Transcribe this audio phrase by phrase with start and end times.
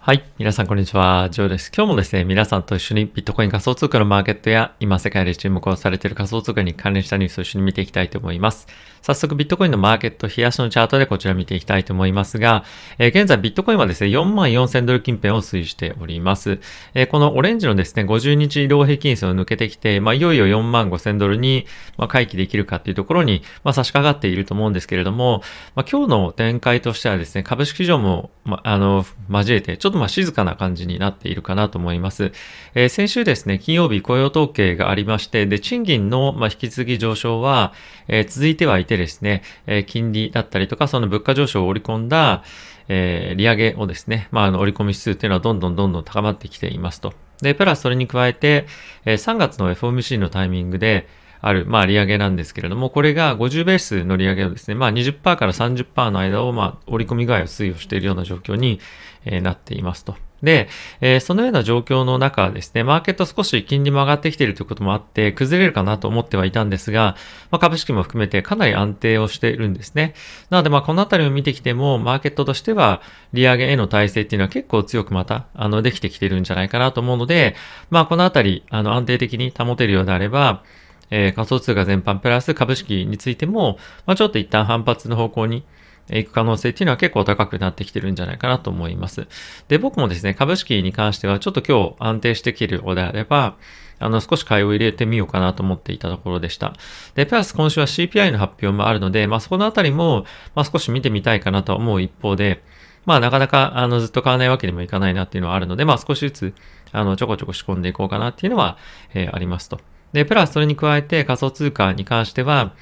[0.00, 0.24] はい。
[0.38, 1.28] 皆さん、こんにちは。
[1.28, 1.72] ジョーです。
[1.76, 8.68] 今日もですね、皆さんと一緒にビットコイン仮想通貨のマーケットや、今世界で注目をされている仮想通貨に関連したニュースを一緒に見ていきたいと思います。
[9.02, 12.64] 早速、ビットコインのマーケット、冷やしのチャートでこちら見ていきたいと思いますが、
[12.98, 16.60] えー、現在ビットコインはですね、4万4000ドル近辺を推移しております。
[16.94, 25.42] えー、このオレンジのですね、50日移動平均線を抜けてきて、まあ、いよいよ4万5000ドルに、まあ、回帰できるかっていうところに、まあ、差し掛かっていると思うんですけれども、
[25.74, 32.32] まあ、今日の展開としてはですね、株式市場も、まあ、あの、交えて、ょっとまあ静かな感じになっているかなと思います。
[32.74, 37.72] えー、先週ですね、金曜日雇用統計がありまして、で、賃金の、まあ、引き継ぎ上昇は、
[38.06, 42.42] えー、続いてはいてですね、えー、金利だったりとか、その物価上昇を織り込んだ、
[42.88, 47.12] えー、利上げをですね、まあ、あの、織り込み指数っていうのはどんどんどんどん高まってきていますと。
[47.42, 48.66] で、プラスそれに加えて、
[49.04, 51.06] えー、3月の FOMC のタイミングで、
[51.40, 58.80] ある、まあ、利上げなんですけれども、これが50ベースの利上げをですね、まあ、20%から30%の間を、まあ、織り込み具合を推移しているような状況に、
[59.24, 60.16] え、なっていますと。
[60.42, 60.68] で、
[61.00, 67.16] えー、そのような状況の中ですね、マーケット少し金利も上がってきているということもあって、崩れるかなと思ってはいたんですが、
[67.50, 70.14] まあ、株式も含めてかなり安定をしているんですね。
[70.50, 73.02] なので、まあ、このあたりを見てきても、マーケットとしては、
[73.32, 77.56] 利上げへの体制っていうのは結構強くまた、あの、できてきているんじゃないかなと思うので、
[77.90, 80.62] まあ、このあたり、あの、安定的に保てるようであれば、
[81.10, 85.64] えー、仮想通貨全般プラス株式についても、まあ、ちょっと一旦反発の方向に、
[86.10, 89.26] 行く可能性っていうのは結構高くなってきてるんじゃないかなと思います。
[89.68, 93.56] で、僕もですね、株式に関してはちょっと今日安定してきるのであれば、
[93.98, 96.74] あの、少し買いを入れてみようかなと思っていたところでした。
[97.14, 102.62] で、プラス今週は CPI の発表もあるので、まあそこのあたりも、まあ少し見てみたいかなと思う一方で、
[103.06, 106.54] まあなかなか、あの、ずっと買わないわけにもいかないなっていうのはあるので、まあ少しずつ、
[106.92, 108.78] あの、ちょこちょこ仕込んでいこうかなっていうのは、
[109.14, 109.80] えー、ありますと。
[110.12, 112.74] で、プラスそれに加えて仮想通貨に関しては、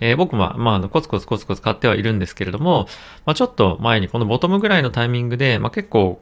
[0.00, 2.88] えー、僕は、まあ、コツコツコツコツ買ってはいるんですけれども、
[3.26, 6.20] まあ、ちょっと前にこのボトムぐらいのタイミングで、まあ、結構、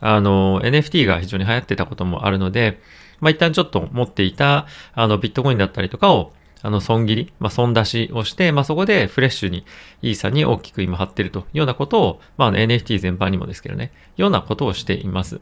[0.00, 2.80] あの、NFT が非常に流行ってたこともあるので、
[3.20, 9.64] まあ、一旦ちょっと持っていた、あの、ビットコインだったりとかを、あの、損切り、まあ、損出しをして、まあ、そこでフレッシュに、
[10.02, 15.40] イーサに大きく今貼ってるというようなことを、まあ、NFT 全般にもですけどね、ようなことをしています。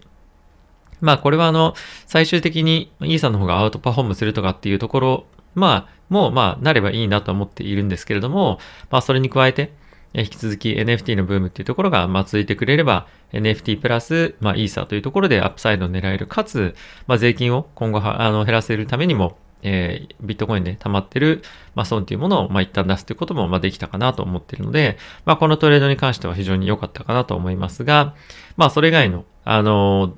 [1.00, 1.74] まあ、これはあの、
[2.06, 5.26] 最終的にイーサの方がアウトパフォームするとかっていうところ
[5.58, 8.58] まあ、もうまあ、なればいいなと思っているんですけれども、
[8.90, 9.72] まあ、それに加えて、
[10.14, 16.26] 引き続き NFT のブームっていうところが、まあ、続いてくれれば、NFT プラス、まあ、イーサーというところでアップサイドを狙える。
[16.26, 16.74] かつ、
[17.06, 21.42] まあ、税金を今後、あの、減らせるためにも、えー、ビットコインで溜まってる、
[21.74, 28.14] まあ、損というものを、まあ、一旦出すということも、まあ、できたかなと思っているので、まあ、このトレードに関しては非常に良かったかなと思いますが、
[28.56, 30.12] まあ、それ以外の、あのー、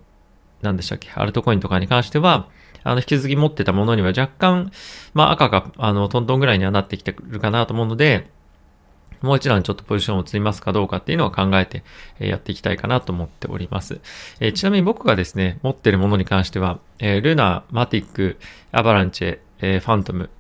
[0.63, 2.49] 何でしたっけ、アルトコインとかに関しては、
[2.83, 4.73] あの、引き継ぎ持ってたものには若干、
[5.15, 8.31] まあ赤が、あの、トントンぐらいにはなってきてるかなと思うので、
[9.23, 11.83] もう一段ちょっとポジションを積みますかどうかっていうのを考えて
[12.19, 14.01] やっていきたいかなと思っております。
[14.41, 18.39] えちなみに僕がですね、持ってるものに関しては、えルナ、マティック、
[18.73, 20.31] アバランチェ、えファントム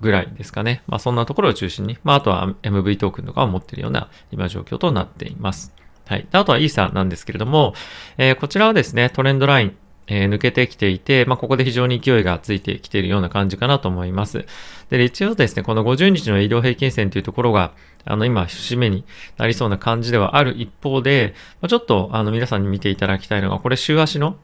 [0.00, 0.82] ぐらいですかね。
[0.86, 5.74] まあそんなところを中心に、まああとは MV トークンとかを持ってるような今状況となっています。
[6.12, 6.28] はい。
[6.30, 7.72] あとはイーサなんですけれども、
[8.18, 9.76] えー、こちらはですね、トレンドライン、
[10.08, 14.44] えー、抜けてきていて、まあ、ここで非常に勢いがついてきているような感じかなと思います。
[14.90, 17.72] で、一応ですね、この50日の移動平均線というところが、
[18.04, 19.04] あの、今、節目に
[19.38, 24.36] なりそうな感じではある一方で、ま、ちょっと、あの、皆さんに見ていただきたいのが、これ、週足の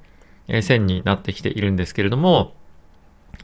[0.62, 2.54] 線になってきているんですけれども、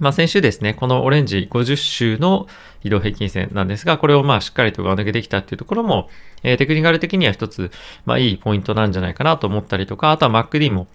[0.00, 2.48] まあ、先週ですね、このオレンジ50週の
[2.82, 6.08] 移動平均線なんですが、これをまあしっかりと上抜けてきたっていうところも、
[6.42, 7.70] えー、テクニカル的には一つ、
[8.04, 10.88] まあいいポイントなんじゃないかなと思ったりとか、あとは MacD も、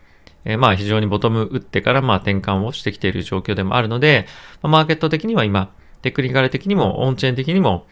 [0.43, 4.27] えー、まあ非常にボトム打ってからまあ転換をしてきている状況でもあるので、
[4.61, 5.71] まあ、マーケット的には今、
[6.01, 7.87] テクニカル的にもオンチェーン的にも、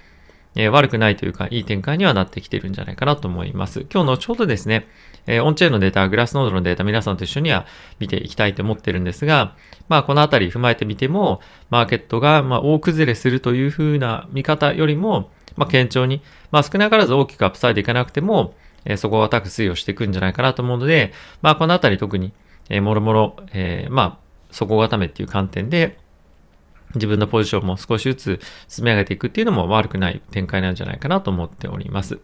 [0.56, 3.85] えー、悪くないというか、いい展開にはなってきているんじゃないかなと思います。
[3.94, 4.88] 今日のちょうどですね、
[5.28, 7.66] えー、オンチェーンのデータ、グラスノードのデータ、皆さんと一緒には
[8.00, 9.56] 見ていきたいと思ってるんですが、
[9.90, 16.22] まあ、このあたり踏まえてみても、マーケットが、まあ、大崩れするというふうな見方よりも、まあ、堅調に、
[16.52, 18.56] まあ、少なからず大きくアップサイドいかなくても、
[18.86, 22.31] えー、そこを高く推移をしていくんじゃないかなと思うので、まあ、このあたり特に、
[22.69, 24.18] えー、もろもろ、えー、まあ、
[24.51, 26.00] 底固めっていう観点で、
[26.96, 32.19] 自分のポジションも少しずつ積み上げていくっていうのも悪くない展開なんじゃないかなと思っております。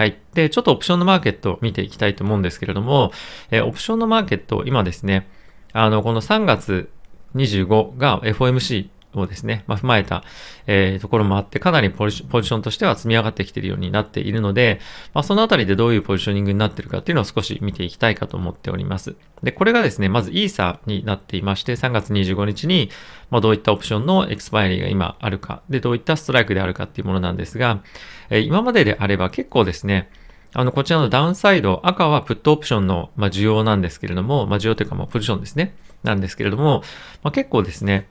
[0.00, 0.18] はい。
[0.32, 3.12] で、ちょっとオプションのマーケットを見ていきたいと思うんですけれども、
[3.50, 5.28] え、オプションのマーケット、今ですね、
[5.74, 6.88] あの、この3月
[7.34, 10.24] 25が FOMC をですね、まあ、踏まえた、
[10.66, 14.80] えー、ところもあって、かなりポジションとしては積み上がってきているようになっているので、
[15.14, 19.16] まあ、そのあたりでどういうポジショニングになっているかっていうのを少し見ていきたいかと思っております。
[19.42, 22.90] で、これがですね、まずイーサになっていまして、3月25日に、
[23.30, 27.82] まあ、どういったオプションのエクスパイリーが今あるか、で、どういったストライクであるかっていうものなんですが、
[28.28, 30.10] えー、今までであれば結構ですね、
[30.52, 35.74] あの、こちらのダウンサイド、赤はプットオプションの、まあ、需要なんですけれども、まあ、需要というか、まあ、ポジションですね。
[36.02, 36.82] なんですけれども、
[37.22, 38.08] まあ、結構ですね、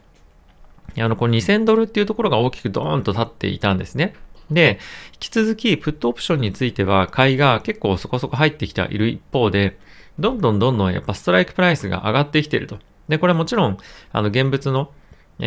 [0.97, 4.15] あの、この2000ドルっていうところが大きくドーンと立っていたんですね。
[4.51, 4.79] で、
[5.13, 9.77] 引き続き、プットオプションについては、買いが結構そこそこ入ってきている一方で、
[10.17, 12.79] どんどんどんどんやっぱストライクプライスが上がってきてると。
[13.07, 13.77] で、これはもちろん、
[14.11, 14.91] あの、現物の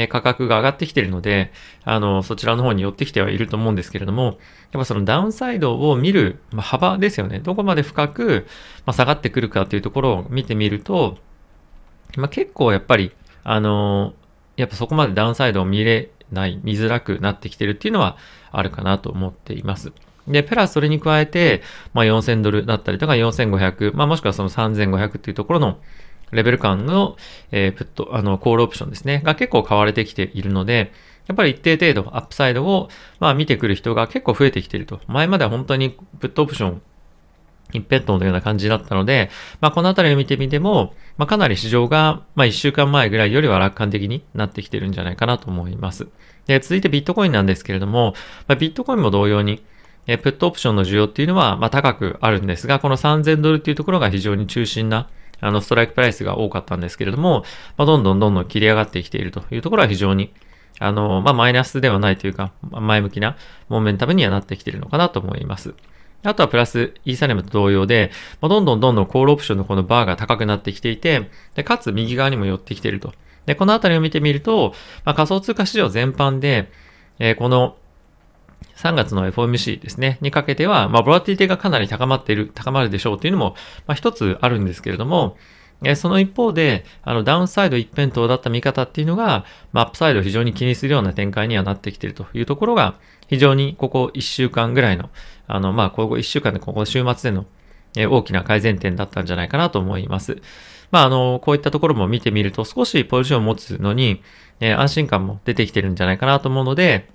[0.08, 1.52] 価格が上がってきているので、
[1.84, 4.36] あの、そちらの方に寄ってきてはいると思うんですけれども、やっ
[4.72, 7.40] ぱそのダウンサイドを見る、ま幅ですよね。
[7.40, 8.46] どこまで深く、
[8.86, 11.18] まあ下がってくるかというところを見てみると、
[12.16, 13.12] まあ、結構やっぱり、
[13.44, 14.14] あの
[14.62, 18.16] やっぱそこまでダウンサイドを見れない、見づらくなってきてるっていうのは
[18.50, 19.92] あるかなと思っています。
[20.28, 21.62] で、プラスそれに加えて、
[21.94, 25.78] まあ、4000ドルだったりとか4500、まあ、もしくはその3500っていうところの、
[26.30, 27.16] レベル感の、
[27.50, 30.92] えー、プット、あの、コールオプションですね、が結構買われてきているので、
[31.26, 32.88] やっぱり一定程度アップサイドを、
[33.20, 35.00] まあ見てくる人が結構増えてきていると。
[35.06, 36.82] 前までは本当にプットオプション
[37.72, 39.30] 一辺倒のような感じだったので、
[39.60, 46.08] まあこのあたりを見てみても、まあかなり市場が、まあ一週間前ぐらいよりは楽観的になってきてるんじゃないかなと思います。
[46.46, 48.14] で、続いてビットコインなんですけれども、
[48.48, 49.62] まあ、ビットコインも同様に、
[50.06, 55.08] えプットオプションの需要っていうのは、まあ高くあるんですが、この3000ドルっていうところが非常に中心な
[55.42, 57.44] あの、ストライクプライスが多かったんですけれども、
[57.76, 60.32] まあ、どんどんどんどん切り上がってきているというところは非常に、
[60.78, 63.36] あの、まあ、マイナスではないというか、前向きな
[63.68, 65.74] モーメンタムにはなってきているのかなと思います。
[66.24, 68.10] あとはプラス、イーサリアムと同様で、
[68.40, 73.12] まあ、どんどんどんどんコールオプションのこのバーが高くなってきていて、で、かつ右側にも寄ってきていると。
[73.46, 74.74] で、このあたりを見てみると、
[75.04, 76.70] まあ、仮想通貨市場全般で、
[77.18, 77.76] えー、この
[78.76, 83.54] 3月の FOMC ですね、にかけては、まあ、ボラティティがかなり高まっている、高まるでしょうというのも、
[83.86, 85.36] まあ、一つあるんですけれども、
[85.96, 92.94] その一方で、あの、ダウンサイド一辺倒だった見方っていうのが、まあ、アップサイドを非常に気にするような展開にはなってきているというところが、
[93.32, 95.08] 非常にここ1週間ぐらいの、
[95.46, 97.46] あの、まあ、ここ1週間でここ週末での、
[97.96, 100.42] え大きな改善点だったんじゃないかなと思います。
[100.90, 104.22] まあ、あの、こういったところも見てみると、少しポジションを持つのに、
[104.60, 107.08] え安心感も出てきてるんじゃないかなと思うので、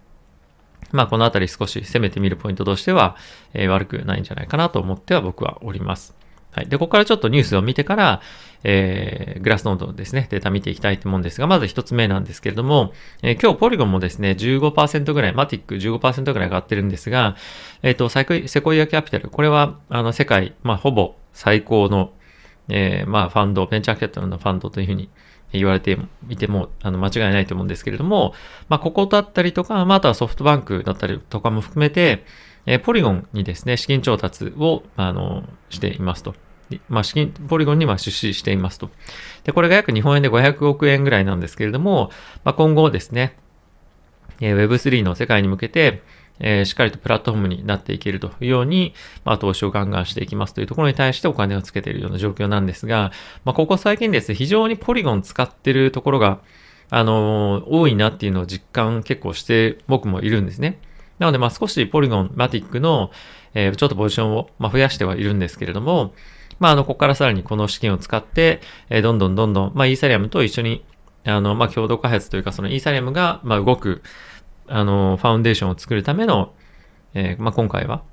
[0.92, 3.16] まあ、このあたり少し攻めてみるポイントとしては、
[3.54, 6.16] え、悪くないんじゃないかなと思っては僕はおります。
[6.52, 6.68] はい。
[6.68, 8.22] で、ここからちょっとニュースを見てから、
[8.64, 17.36] えー、グラスノードのですね、データ見ていきたいと思うんですが、まず一つ目なんですけれども、えー、今日ポリゴンもですね、15%ぐらい、マティック15%ぐらい上がってるんですが、
[17.84, 22.12] えっ、ー、と、サイコイ、セコイアキャピタル、これは、あの、世界、まあ、ほぼ最高の、
[22.70, 25.10] えー、まあ、ファンド、ベンチャーキャピタルのファンドというふうに
[25.54, 25.98] 言われて
[26.30, 28.34] いても、あの、間違いないと思うんですけれども、
[28.70, 32.26] まあ、ここだったりとか、まあ、あとはソフトバンクだったりとかも含めて、
[32.66, 36.36] えー、ポリゴンにですね、資金調達を、あの、していますと。
[36.90, 38.90] まあ、資金、ポリゴンには出資していますと。
[39.44, 42.12] で、これが約日本円で500億円ぐらいなんですけれども、
[42.44, 43.38] まあ、今後ですね、
[44.42, 46.04] えー、Web3 の世界に向けて、
[46.40, 48.94] えー、しっかりとプラットフォームになっていけるというように、
[49.26, 53.12] まあ、投資をガンガンしていきますというところに対してお金をつけているような状況なんですが、
[53.44, 56.40] まあ、ここ最近ですね、非常にポリゴン使ってるところが、
[56.90, 60.80] あのー、多いなっていうのを実感結構して僕もいるんですね。
[61.20, 63.12] なので、まあ、少しポリゴン、マティックの、
[63.54, 66.14] えー、ちょっとポジションを、まあ、増やしてはいるんですけれども、
[66.60, 70.84] まあ、あの、ここからさらにこの資金を使って、え、どんどんどんどん、まあ、イーサリアムと一緒に、
[71.26, 74.02] あの、まあ、共同開発というか、そのイーサリアムが、まあ、動く、
[74.68, 76.54] あの、ファウンデーションを作るための、
[77.14, 78.04] えー、まあ、今回は、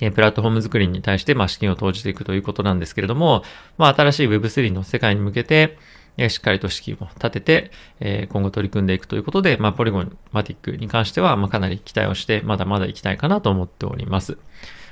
[0.00, 3.42] えプラットフォーム作りに対して、まあ、資金を投じていくということなんですけれども、
[3.78, 5.78] まあ、新しい Web3 の世界に向けて、
[6.18, 14.38] えしっかりと資金を立てて、え今後取り組んでいくということで、まあ、ポリゴンマティックに関しては、まあ、かなり期待をして、まだまだ行きたいかなと思っております。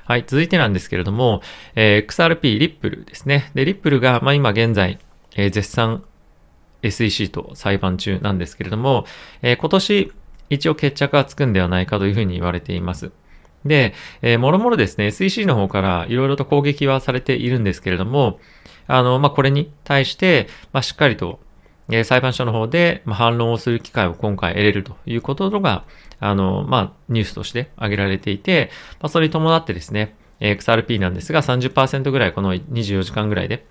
[0.07, 1.41] はい、続いてなんですけれども、
[1.75, 3.51] えー、XRP リップルですね。
[3.55, 4.99] で、リップルが、まあ、今現在、
[5.35, 6.05] えー、絶賛
[6.83, 9.07] SEC と裁判中なんですけれども、
[9.41, 10.13] えー、今年
[10.51, 13.13] 一応決着がつくんではないかというふうに言われています。
[13.65, 18.39] で、えー、もろもろですね、SEC の方からいろいろと攻撃はされているんですけれども、
[18.87, 21.41] あの、まあ、これに対して、まあ、しっかりと、
[21.91, 25.85] え、裁判所の方で、ま、反論をする機会を今回得れるということが、
[26.19, 33.67] あの、まあ、ニュースとして挙げられていて、まあ、それに伴ってですね、XRP なんですが30%ぐらいこの24時間ぐらいで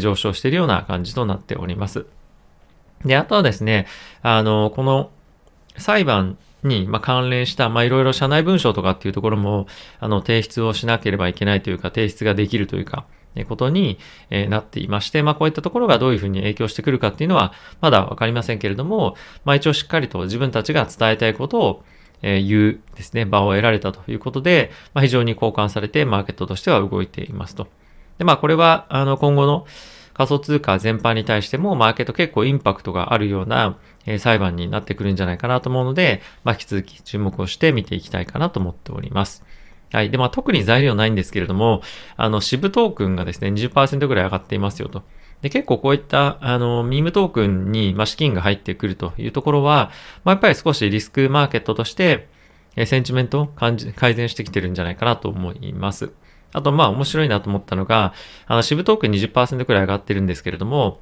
[0.00, 2.06] 上昇しているような感じとなっております。
[3.04, 3.86] で、あとはですね、
[4.22, 5.10] あの、この
[5.76, 9.66] 裁判に、関連した、ま、いろいろ社内文書とかっていうところも、
[10.00, 13.04] あの、提出をしなければいけないというか、提出ができるというか、
[13.42, 13.98] ことに、
[14.30, 21.84] なっていまして、まあ、こういったところがどういうふうに影響してくるかっていうのは、まだわかりませんけれども、まあ、一応しっかりと自分たちが伝えたいことを、
[22.22, 27.66] 言うですね、場を得られたということで、まあ、非常に交換されて、マーケットとしては動いていますと。
[28.18, 29.66] で、まあ、これは、あの、今後の
[30.14, 33.76] 仮想通貨全般に対しても、マーケット結構インパクトがあるような、
[34.18, 39.44] 裁判になってくるんじゃないかなと思うので、まあ、引き続き注目をして見ていきたいかなと思っております。
[39.94, 40.10] はい。
[40.10, 41.80] で、まあ特に材料ないんですけれども、
[42.16, 45.04] あの、支部トークンがですね、20%ぐらい上がっていますよと。
[45.40, 49.92] で、結構こういった、あの、ミームトークンに、まあ、資金が入ってくるというところは、
[50.24, 52.26] まあ、やっぱり少しリスクマーケットとして、
[52.74, 56.10] えセンチメントを感じ、改善してきてるんじゃないかなと思います。
[56.52, 58.14] あと、まあ、面白いなと思ったのが、
[58.46, 60.98] あの、支部トークン20%くらい上がってるんですけれども、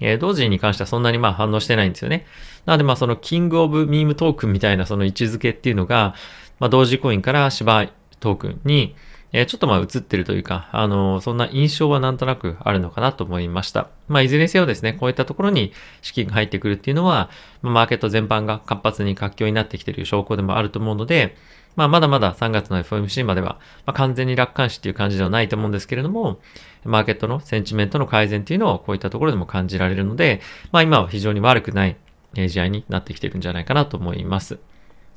[0.00, 2.26] えー、同時に関してはそんなにまあ反応してないんですよね。
[2.66, 6.14] なのでまあそのキングオブミームトークンみたいなその位置づけっていうのが、
[6.58, 7.88] まあ同時コインから芝
[8.20, 8.94] トークンに、
[9.32, 13.88] えー、ちょっとまあ映ってるというか、あのー、そんな印象はなんとなくあるのかなと思いました。
[14.08, 15.72] まあいずれにせよですね、こういったところに
[16.02, 17.30] 資金が入ってくるっていうのは、
[17.62, 21.36] マーケット全般が活発に活況になってきている証拠でもあると思うので、
[21.76, 26.40] まあ、まだまだ3月の FOMC までは、まあ、完全に楽観視っていう感じではないと思うんですけれども、
[26.84, 31.96] マーケットのセンチメントの改善っていうのをこういったところでも感じられるので、まあ、今は非常に悪くない
[32.34, 34.58] 試合になってきてるんじゃないかなと思います。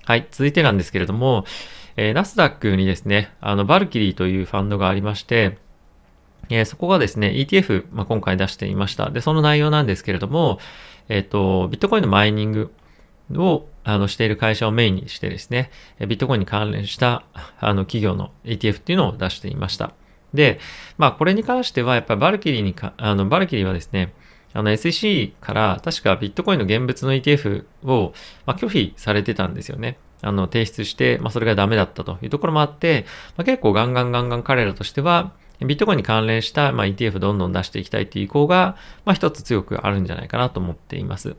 [0.05, 0.27] はい。
[0.31, 1.45] 続いてなんですけれども、
[1.97, 5.57] えー、ナスダックにですね、あの、バルキリーというファンドがありまして、
[6.50, 9.09] えー、そこがですね、ETF、まあ、今回出していました。
[9.09, 10.59] で、その内容なんですけれども、
[11.09, 12.71] えっ、ー、と、ビットコインのマイニング
[13.35, 17.24] をあのしている会社をメインにしてですね、ビットコインに関連した
[17.60, 19.94] あの企業の ETF っていうのを出していました。
[20.34, 20.60] で、
[20.98, 24.13] まあこれに関してはやっぱりバルキリーにか、あのバルキリーはですね、
[24.54, 28.13] あの SEC から確かビットコインの現物の ETF を、
[28.46, 30.00] まあ、拒否されてたんですよね。
[30.22, 33.06] あの提出して、まあそれがダメだったというところもあって、
[33.38, 38.75] まあ、結構ガンガンガンガン彼らとしては、ビットコインに関連した、まあ、ETF どんどん出していきたいっていう意向が、
[39.06, 41.36] まあ、一つ強くあるんじゃないかなと思っています。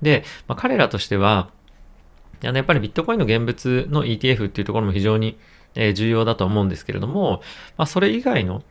[0.00, 1.50] で、まあ、彼らとしては、
[2.44, 5.38] あのやっぱりビットコインの現物の ETF っていうところも非常に
[5.94, 7.42] 重要だと思うんですけれども、
[7.76, 8.62] まあ、それ以外の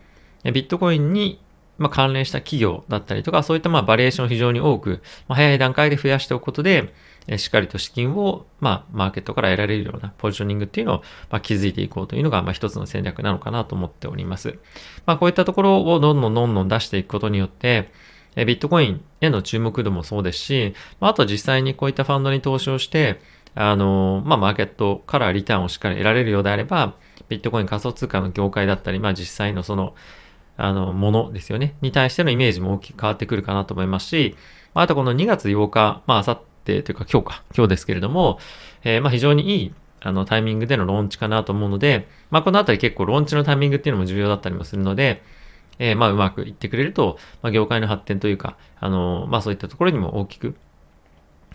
[0.44, 1.40] ビットコインに
[1.78, 6.94] ま関連した企業だったりとか、そういったまあバリエーションを非常に多く、早い段階で増やしておくことで、
[7.38, 10.98] しっかりと資金を、まあ、マーケットから得られるようなポジショニングっていうのを、
[11.30, 14.58] まあ、築いていこうというのが、まあ、一つの戦略なのかなと思っております。
[15.06, 17.92] まあ、こういったところをどんどんどんどん出していくことによって、
[18.36, 23.20] ビットコインへの注目度もそうですし、まあ、あと実際にこういったファンドに投資をして、
[23.60, 26.94] あの、まあ、マーケットからリターンをしっかり得られるようであれば、
[27.28, 29.96] ビットコイン仮想通貨の業界だったり、まあ、実際のその、
[30.58, 31.76] あの、ものですよね。
[31.82, 34.36] に対してのイメージも大きく変わってくるかなと思いますし、
[34.76, 38.40] あとこの2月8日、まあ、あさってというか今日か、今日ですけれども、
[38.84, 45.24] えー、まあ、非常にいい、あの、タイミングでのローンチかなと思うので、まあ、このあたり結構ローンチのタイミングっていうのも重要だったりもするので、
[45.80, 50.56] えー、まあ、うまくいってくれると、まあ、業界の発展というか、あの、まあ、そういったところにも大きく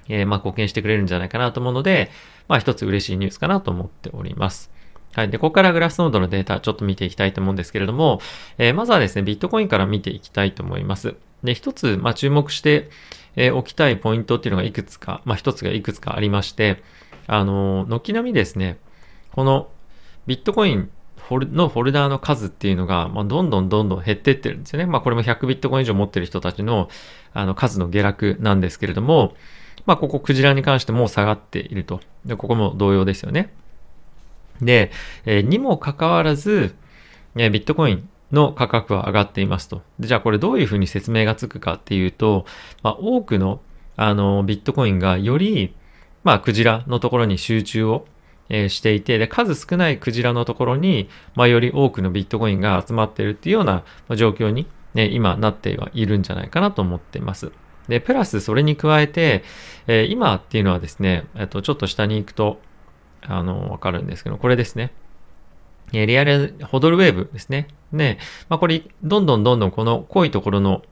[0.09, 2.11] えー、まあ、貢献してくれるんじゃないかなと思うので、
[2.49, 4.71] まあ、一つ嬉しいニュースかなと思っております。
[5.15, 5.31] はい。
[5.31, 8.21] で、ここからグラスノードのデータちょっと見ていきたいと思うんですけれども、
[8.59, 11.15] えー、まずはですね、ビットコインから見ていきたいと思います。
[11.45, 12.89] で、一つ、まあ、注目して、
[13.37, 16.83] えー、置きたいポイントっていうのがいくつか、まあ、一つがいくつかありまして、
[17.27, 18.79] あの、軒並みですね、
[19.33, 19.69] この
[20.27, 20.91] ビットコイン
[21.31, 24.87] のフォルダーの数っていうのが、まあ、どんどんどんどん減ってってるんですよね。
[24.87, 26.89] まあ、これも100ビットコイン以上持ってる人たちの、
[27.33, 29.35] あの、数の下落なんですけれども、
[29.87, 32.01] まあ、ここクジラに関しても下がっていると。
[32.25, 33.53] で、ここも同様ですよね。
[34.61, 34.91] で、
[35.25, 36.75] えー、にもかかわらず、
[37.37, 39.83] えー、ビットコインの価格は上がっていますと。
[39.99, 42.47] でじゃあこれどういうふうに説明がつくかっていうと、
[42.83, 43.61] まあ、多くの
[43.97, 45.75] あのビットコインがより、
[46.25, 48.07] まあ、クジラのところに集中を、
[48.49, 53.85] えー、していて、で、数少ないクジラのところに、まあ、より多くのビットコインが集まっているっていうような
[54.17, 57.53] 状況に、ね、今なってはいるんじゃないかなと思っています。
[57.89, 59.43] で、プラスそれに加えて、
[59.87, 62.61] えー、今っていうのはですね、えっと、ちょっと下に行くと、
[63.23, 64.93] あの、わかるんですけど、これですね。
[65.93, 67.69] えリアル、ホドルウェーブですね。
[67.93, 70.83] で、まあ、これ、どんどんどんどんこの濃いところの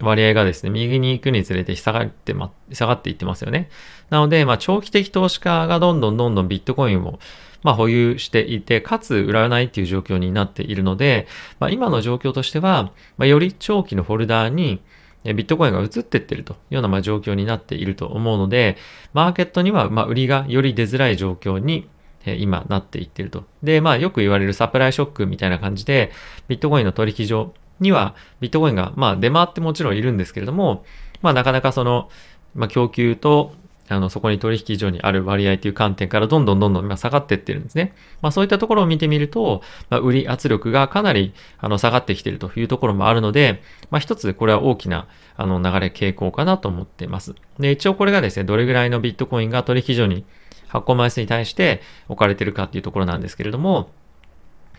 [0.00, 3.70] 割合がですね、右に行くにつれて下がってま、下がっていってますよね。
[4.08, 7.20] なので、まあ、長期的投資家がどんどんどんどんビットコインを、
[7.62, 11.28] まあ、保有していて、かつ売らないっていう状況になっているので、
[11.60, 14.80] まあ、今の状況としては、まあ、より長期のフォルダーに、
[15.24, 18.76] ビットコインが移ってってるというようなま状況になっていると思うので、
[19.12, 21.88] マーケットにはま売りがより出づらい状況に
[22.24, 23.44] 今なっていってると。
[23.62, 26.10] で、まあよく言われるサプライショックみたいな感じで、
[26.48, 30.84] ビットコインの取引所にはビットコインがまあ出回ってもちろんいるんですけれども、
[31.20, 32.08] まあなかなかその、
[32.54, 33.52] まあ供給と
[33.90, 37.92] あの、そこに取引所にある割合という観点からどんどんどんどん今下がっていってるんですね。
[38.22, 47.34] まあそういったところを見てみると、まあ、売り圧力がかなりあの下がってきているというところもあるので、まあ一つこれは大きなあの流れ傾向かなと思っています。
[47.58, 50.24] で、一応これがですね、どれぐらいのビットコインが取引所に
[50.68, 53.90] 発行枚数に対して置かれてるかっていうところなんですけれども、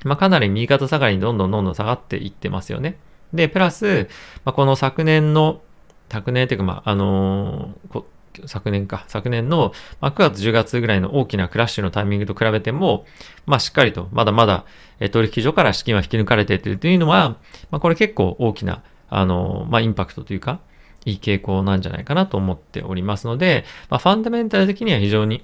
[0.04, 2.98] まあかなり右肩下がりにどんどんどんどん下がっていってますよね。
[3.34, 4.10] で、プラス、
[4.44, 5.62] まあ、この昨年の、
[6.10, 8.04] 昨年というか、まあ、あのー
[8.46, 13.06] 昨年か、昨年の、ま、9月10月ぐらいの大きなクラッシュのタイミングと比べても、
[13.46, 14.66] まあしっかりと、まだまだ、
[15.12, 17.38] 取引所から資金は引き抜かれているというのは、
[17.70, 20.60] まあこれ結構大きな、あの、まあインパクトというか、
[21.06, 25.44] いい傾向なんじゃないかなと思っておりますので、まあファンダメンタル的には非常に、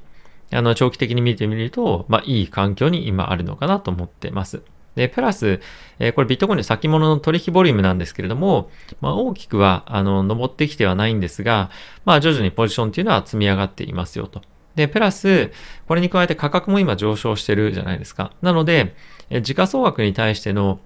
[0.52, 4.62] あの、長期的に見てみると、まあいい環境に今あるのかなと思ってます。
[4.98, 5.62] で、プラス、
[6.00, 11.70] えー、これビットコインの先物の取引ボリュームなんですけれども、まあ、大きくは、あの、登ってきてはないんですが、
[12.04, 14.42] まあ、徐々にポジションっていうのは積み上がっていますよと。
[14.76, 15.52] で、プラス、
[15.88, 18.32] これに加えて価格も今上昇してるじゃないですか。
[18.42, 18.96] なので、
[19.30, 20.80] え時価総額に対しての、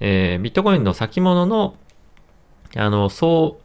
[0.00, 1.76] えー、ビットコインの先物の、
[2.76, 3.60] あの、総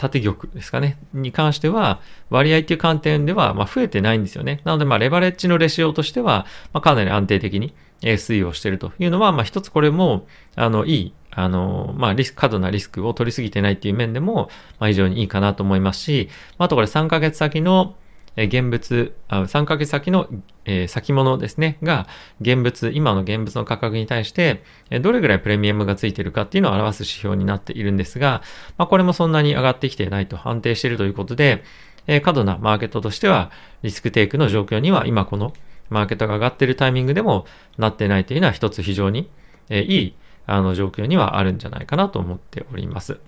[0.00, 2.00] 縦玉ですかね、に関しては、
[2.30, 4.62] 割合っていう観点では、まあ、増えてないんですよね。
[4.64, 10.26] なので、まあ、レバレッジのレシオとしては、まあ、かなり安定的に、推移をしているというのは、まあ一つこれも、
[10.56, 16.28] あの、いい、あの、まあリスク、過度なリスクを取りすぎてないっていう面でも、まあ非常にいいかなと思いますし、
[16.58, 17.94] あとこれ3ヶ月先の、
[18.36, 20.28] え現物、あ3ヶ月先の、
[20.64, 22.06] え、先物ですね、が、
[22.40, 24.62] 現物、今の現物の価格に対して、
[25.00, 28.42] どれぐらいプレミアムがついているかっていうのを表す指標になっているんですが、
[28.78, 31.64] まあ、これもそんなに上がってきてないと安定しているということで、
[32.06, 33.50] え、過度なマーケットとしては、
[33.82, 35.52] リスクテイクの状況には今この
[35.90, 39.28] マーケットが上がってるタイミングでもなってないというのは一つ非常に、
[39.68, 40.14] えいい
[40.46, 43.18] あの状況にはあるんじゃないかなと思っております。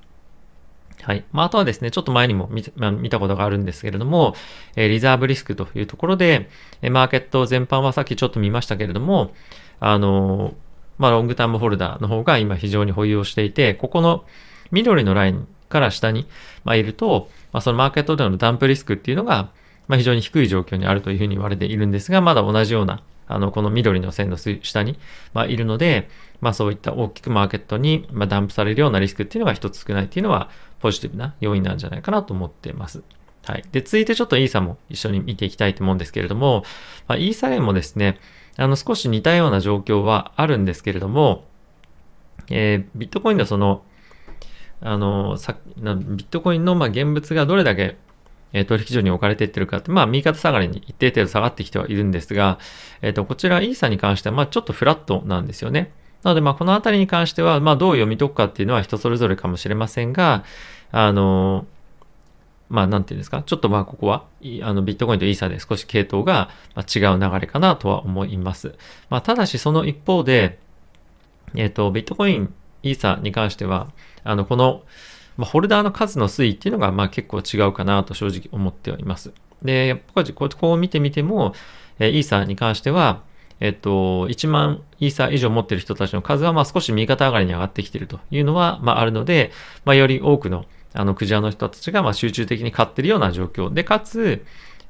[1.03, 1.25] はい。
[1.33, 2.65] まあ、あとはですね、ちょっと前にも見,、
[3.01, 4.35] 見たことがあるんですけれども、
[4.77, 6.49] えリザーブリスクというところで、
[6.81, 9.33] えマーケット全般はさっきちょっと見ましたけれども、
[9.81, 10.55] あの
[10.99, 14.25] まあ、ロングタームホルダーの方が今非常に保有をしていて、ここの
[14.71, 16.29] 緑のラインから下に、
[16.65, 19.51] ま、いると、まあ、そのマーケットでのダンプリスクっていうのが、
[19.89, 24.99] まあ、非常に低い状況にあるというふうに言われているんですが、まだ同じような、あの、この緑の線の下に、
[25.35, 26.09] まあ、いるので、
[26.41, 33.03] まあ、そういった大きくマーケットに、ま、ダンプされるようなリスクっていうのが一つ少ないっていうのは、ポジティブな要因なんじゃないかなと思っています。
[33.45, 33.65] はい。
[33.73, 36.65] で、続いてちょっとイーサも一緒に見ていきたいと思うんですけれども、
[37.09, 38.19] まあ、イーサレンもですね、
[38.57, 41.45] あの、少し似たような状況はあるんですけれども、
[42.51, 43.83] えー、ビットコインのその、
[44.81, 47.97] あの、さビットコインのま現物がどれだけ
[48.53, 52.59] え取引所に置かれていってるかって、まあ、右肩下がりに一定程度下がってきてはいるんですが、
[53.01, 55.93] えっ、と、こちらイーサに関しては、まあ、ちょっとフラットなんですよね。
[56.23, 60.45] なので、まあ、このあたりに関しては、まあ、どう読み解くかっていうのは人それぞれかもしれませんが、
[60.91, 61.67] あの、
[62.69, 64.25] まあ、なんていうんですか、ちょっとまあ、ここは、
[64.63, 68.75] あの、ビットコインとイーサで少し系統が違う流れかなとは思います。
[69.11, 70.59] まあ、ただし、その一方で、
[71.55, 73.89] えっ、と、ビットコイン、イーサに関しては、
[74.25, 74.85] あの、この、
[75.37, 79.33] まあ、ホルダーの数の推移っていうのが、まあ結構違うかなと正直思っております。
[79.63, 81.55] で、僕はここを見てみても、
[81.99, 83.23] えー、イーサーに関しては、
[83.61, 89.53] えっと、1万イーサー以上持ってる人たちの数は、まあ少し右肩上がりに上がってきてるというのは、まああるので、
[89.85, 94.45] まあより多くの、あの、クジラの人たちが、まあ集中的に買ってるような状況で、かつ、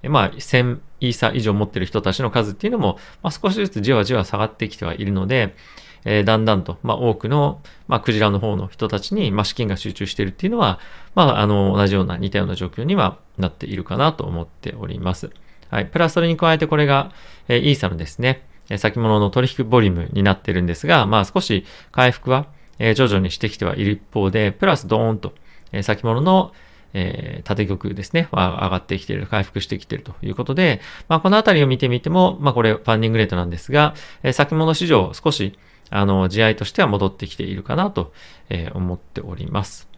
[0.09, 5.55] まあ、1000イーサー以上持ってる人たちの数っていうのも、まあ、少しずつじわじわ下がってきてはいるので、
[6.04, 10.78] えー、だんだんと、まあ、多くの、まあ、クジラの方の人たちに、まあ、資金が集中しているっていうのは、
[11.14, 15.30] まあ、あの、同じような、似たような状況にはなっているかなと思っております。
[15.70, 15.86] はい。
[15.86, 17.12] プラスそれに加えてこれが、
[17.48, 22.46] えー、イーサのですね、え先物の取引ボリュームになってるんですが、まあ、少し回復は、
[22.78, 25.34] えー、徐々にしてきてはいる一方で、プラスドーンと、
[25.72, 26.52] えー、先物の、
[26.94, 35.58] えー、縦玉ですね、は上がってきている、回復してきているということで、まあ、このあたりを見てみても、まあ、これ、 funding rate なんですが、えー、先物市場少し、
[35.92, 38.12] あの、地合としては戻ってきているかなと、
[38.48, 39.88] え、思っております。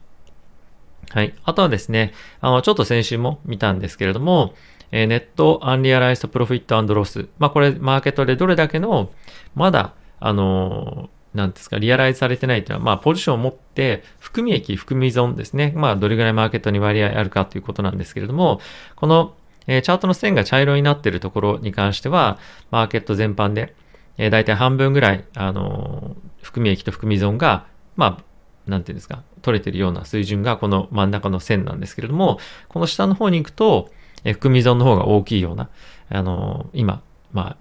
[1.10, 1.34] はい。
[1.44, 4.54] あとはですね、あの、ちょっと先週も見たんですけれども、
[4.90, 7.28] え、 net unrealized profit loss。
[7.38, 9.10] まあ、これ、マーケットでどれだけの、
[9.54, 15.72] まだ、あのー、なんですか、 realize されてないというのは、まあ、ポジションを持って、含み益、含み損ですね。
[15.76, 18.60] まあ、どれぐらいマーケットに割合あるかということなんですけれども、
[18.94, 19.34] この、
[19.66, 22.38] え、チャートの線が茶色になっているところに関しては、
[22.70, 23.74] マーケット全般で、
[24.18, 33.90] えー、大体半分ぐらい、あのー、含み益と含み損が、まあ、なんていうんですか、取れてるような水準がこの真ん中の線なんですけれども、この下の方に行くと、
[34.24, 35.68] えー、含み損の方が大きいような、
[36.10, 37.56] あのー、今、まあ、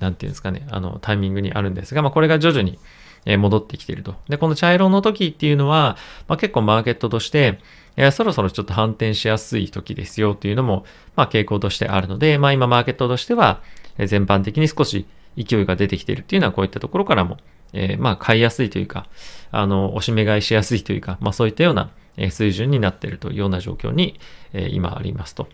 [0.00, 2.78] なんていうんですかね、あの、タイミングにあるんですが、まあ、これが徐々に、
[3.26, 4.14] え戻ってきていると。
[4.28, 7.58] で、この茶色の時っていうのは、まあ、結構マーケットとして、
[7.96, 10.84] えそろそろちょっと反転しやすい時ですよっていうのも、
[11.16, 13.60] まあ、傾向としてあるので、まあ、今マーケットとしては、
[13.98, 17.38] え全般的に少し勢いが出てきているっていうのはこういったところからも、
[17.72, 19.08] えー、まあ買いやすいというか、
[19.50, 21.90] あの、おしめ買いしやすいというか、まあそういったような
[22.30, 24.18] 水準になっているというような状況に、
[24.52, 25.48] えー、今ありますと。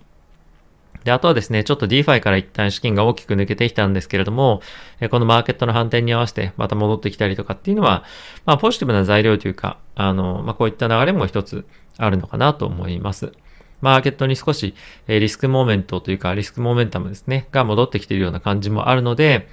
[1.04, 4.60] で、あとはですね、ちょっと DeFi から一旦資金が大きく抜けてきたんですけれども、
[5.08, 8.02] このマーケットの反転に合わせてまた戻ってきたりとかっていうのは、
[8.44, 11.64] まあポジティブな材料というか、あの、まあこういった流れも一つ
[11.96, 13.32] あるのかなと思います。
[13.80, 14.74] マーケットに少し、
[15.08, 19.48] リスクモーメントというか、リスクモーメンタムですね、が戻ってきているような感じもあるので、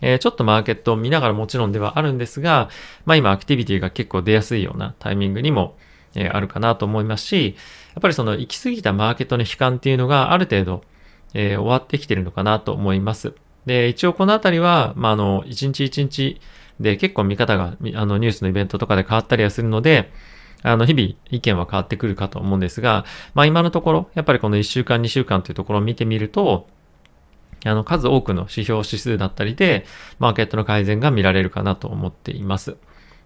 [0.00, 2.68] え、ちょっとマーケットを見ながらもちろんではあるんですが、
[3.04, 5.76] まあ今アクティビティが結構出やすいようなタイミングにも、
[6.14, 7.56] え、あるかなと思いますし、
[7.94, 10.82] やっぱりその行き過ぎたマーケットの悲観っていうのがある程度、
[11.34, 13.34] えー、終わってきてるのかなと思います。
[13.66, 16.40] で、一応このあたりは、まああの、一日一日
[16.80, 20.10] で結構見方が、あの、ニュースのイベントとかで変わったりはするので、
[20.62, 26.66] あの、日々意見は変わってくるかと思うんですが、まあ今のところ、やっぱりこの1週間、2週間というところを見てみると、
[27.64, 29.84] あの、数多くの指標指数だったりで、
[30.18, 32.76] マーケットの改善が見られるかなと思っています。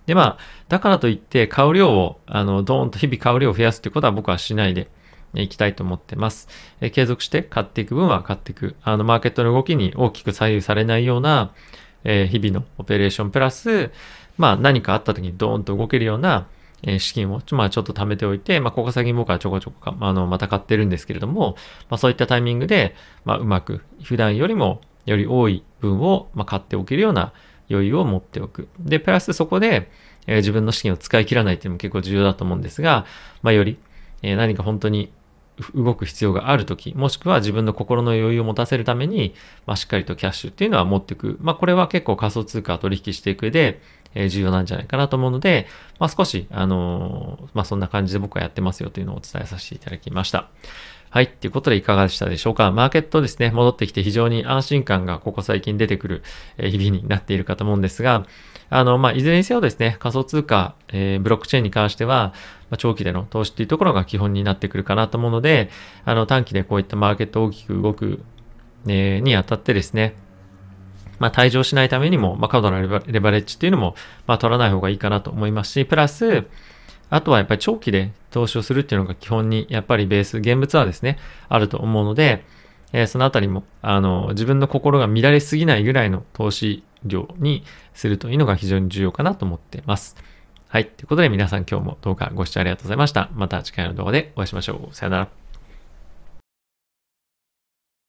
[0.07, 4.89] で、まあ、だからといって、買う量を、あの、ドーンと日々買う量を増やすということは僕はしないで
[5.35, 6.49] いきたいと思ってます。
[6.81, 8.75] え継続して買っていく分は買っていく。
[8.83, 11.53] あの、マーケットの動きに大きく左右されないような、
[12.05, 13.91] えー、日々のオペレーションプラス、
[14.39, 16.47] まあ、何かあった時にドーンと動けるような、
[16.83, 21.57] え資金を、まあ、ちょっと貯めておいて、まあ、ここ先僕はちょこちょこか、あの、また買ってるんですけれども、
[21.89, 27.33] まあ、そういったタイミングで、まあ、うまく、普段よりもより多い分を、まあ、買っておけるような
[27.71, 28.69] 余裕を持っておく。
[28.81, 29.91] で、プラスそこで、
[30.27, 33.07] えー、自分の資金を使い切らないっていうのも結構重要だと思うんですが、
[33.43, 33.79] まあ、より、
[34.23, 35.13] えー、何か本当に
[35.75, 39.35] 動く必要があるとき、もしくは自分の心の余裕を持たせるために、
[39.67, 41.39] まあ、しっかりとキャッシュっていうのは持っていく。
[41.41, 43.81] まあ、これは結構仮想通貨取引していく上で、
[44.15, 45.67] え、重要なんじゃないかなと思うので、
[45.99, 50.49] まあ、少し、あのー、まあ、そんな感じで僕はやってますよというのをお伝えさせていただきました。
[51.11, 51.29] はい。
[51.29, 52.73] ということでいかがでしたでしょうか？
[52.73, 56.23] マーケットですね、戻ってきて非常に安心感がここ最近出てくる
[56.57, 58.27] 日々になっているかと思うんですが、
[58.71, 62.33] あの、まあ、いずれにせよですね、仮想通貨、えー、ブロックチェーンに関しては、
[62.71, 65.69] まあ、長期での投資っていうところが基本になってくるかなと思うので、
[66.07, 68.25] あの、短期でこういったマーケット大きく動く、
[68.87, 70.15] えー、にあたってですね、
[71.23, 73.95] まあ、退場しないためにも、まあ、過度なレバレッジっていうのも、
[74.27, 76.47] まあ、取らない方がいいかなと思いますし、プラス、
[77.11, 82.45] あとはやっぱり長期で投資をするっていうのが基本に、やっぱりベース、現物はですね、あると思うので、
[82.93, 87.63] えー、そのあたりも、あの、自分の心が乱れすぎないぐらいの投資量に
[87.95, 90.17] するというのが非常に重要かなと思っています。
[90.67, 90.87] はい。
[90.87, 93.31] ということで皆さん今日も動画ご視聴ありがとうございました。
[93.35, 94.95] また次回の動画でお会いしましょう。
[94.95, 95.42] さよなら。